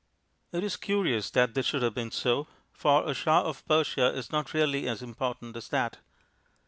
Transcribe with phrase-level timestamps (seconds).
[0.51, 4.31] It is curious that this should have been so, for a Shah of Persia is
[4.31, 5.99] not really as important as that.